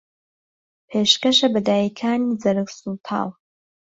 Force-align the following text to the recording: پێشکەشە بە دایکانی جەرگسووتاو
پێشکەشە 0.89 1.47
بە 1.53 1.59
دایکانی 1.67 2.37
جەرگسووتاو 2.41 3.29